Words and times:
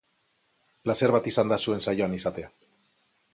Plazer 0.87 1.13
bat 1.17 1.29
izan 1.33 1.51
da 1.53 1.59
zuek 1.67 1.85
saioan 1.89 2.17
izatea. 2.21 2.51